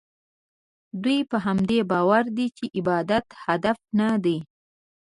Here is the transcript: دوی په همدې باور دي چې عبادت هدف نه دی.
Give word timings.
دوی 1.03 1.19
په 1.31 1.37
همدې 1.45 1.79
باور 1.91 2.23
دي 2.37 2.47
چې 2.57 2.65
عبادت 2.79 3.25
هدف 3.45 3.77
نه 3.99 4.07
دی. 4.25 4.37